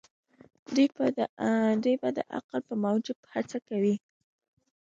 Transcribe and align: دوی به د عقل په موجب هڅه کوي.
دوی 0.75 1.95
به 2.01 2.07
د 2.17 2.19
عقل 2.37 2.59
په 2.67 2.73
موجب 2.83 3.17
هڅه 3.33 3.57
کوي. 3.67 3.95